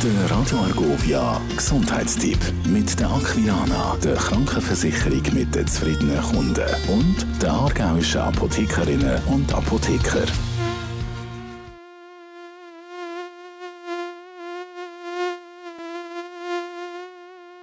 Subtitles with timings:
[0.00, 7.50] Der Radio Argovia Gesundheitstipp mit der Aquilana, der Krankenversicherung mit den zufriedenen Kunden und der
[7.50, 10.24] aargauischen Apothekerinnen und Apotheker.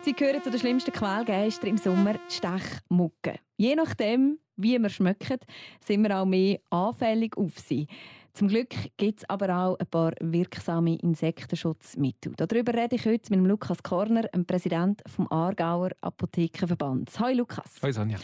[0.02, 3.40] Sie gehören zu den schlimmsten Quellgeistern im Sommer, die Stechmucke.
[3.56, 5.40] Je nachdem, wie wir schmecken,
[5.80, 7.88] sind wir auch mehr anfällig auf sie.
[8.36, 12.34] Zum Glück gibt es aber auch ein paar wirksame Insektenschutzmittel.
[12.36, 17.18] Darüber rede ich heute mit Lukas Korner, dem Präsident vom Aargauer Apothekenverbands.
[17.18, 17.80] Hallo Lukas.
[17.82, 18.20] Hallo Sonja.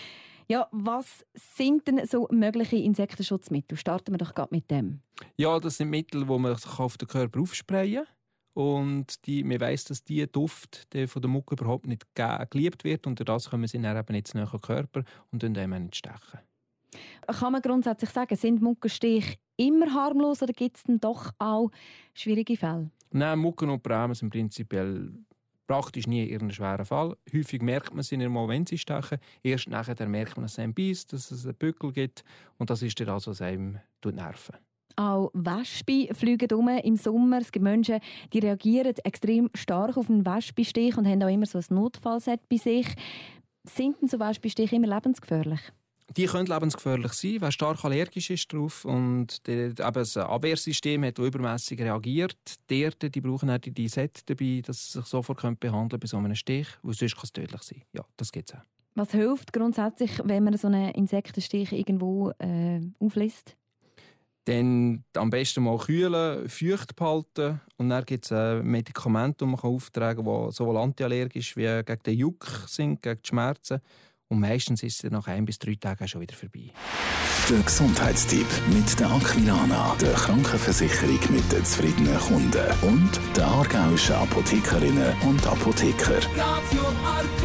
[0.50, 3.78] Ja, was sind denn so mögliche Insektenschutzmittel?
[3.78, 5.00] Starten wir doch gerade mit dem.
[5.38, 8.04] Ja, das sind Mittel, die man sich auf den Körper aufsprayen
[8.54, 13.08] und die, man weiss, dass dieser Duft der von der Mucke überhaupt nicht geliebt wird
[13.08, 16.42] und durch das kommen sie dann eben nicht näher Körper und dann nicht stechen.
[17.28, 19.38] Kann man grundsätzlich sagen, sind Muckenstiche
[19.68, 21.70] immer harmlos oder gibt es dann doch auch
[22.14, 22.92] schwierige Fälle?
[23.12, 25.12] Nein, Mucken und Bremen sind prinzipiell
[25.68, 27.16] praktisch nie irgendein schwerer Fall.
[27.34, 29.20] Häufig merkt man sie nicht mal, wenn sie stechen.
[29.44, 32.24] Erst nachher merkt man, dass es einem beißt, dass es einen Bückel gibt
[32.58, 34.56] und das ist dann also, was einem nerven
[34.98, 37.40] auch Wespen fliegen um im Sommer.
[37.40, 38.00] Es gibt Menschen,
[38.34, 42.58] die reagieren extrem stark auf einen Wespenstich und haben auch immer so ein Notfallset bei
[42.58, 42.88] sich.
[43.64, 45.62] Sind denn so Wespenstiche immer lebensgefährlich?
[46.18, 51.20] Die können lebensgefährlich sein, wer stark allergisch ist darauf und der, eben das Abwehrsystem hat
[51.20, 52.38] übermäßig reagiert.
[52.70, 56.18] Die Erde, die brauchen auch die Set dabei, dass sie sich sofort behandeln bei so
[56.18, 57.84] einem Stich, weil sonst kann es tödlich sein.
[57.94, 58.64] Ja, das gibt es auch.
[58.96, 63.56] Was hilft grundsätzlich, wenn man so einen Insektenstich irgendwo äh, auflässt?
[64.46, 67.62] Dann am besten mal kühlen, feucht behalten.
[67.78, 72.04] Und dann gibt es ein Medikament, das man auftragen kann, das sowohl antiallergisch wie gegen
[72.04, 73.80] den Juck sind, gegen die Schmerzen.
[74.32, 76.72] Und meistens ist es nach ein bis drei Tagen schon wieder vorbei.
[77.50, 85.14] Der Gesundheitstipp mit der Aquilana, der Krankenversicherung mit den zufriedenen Kunden und der aargauischen Apothekerinnen
[85.28, 86.16] und Apotheker.
[86.38, 87.41] Radio.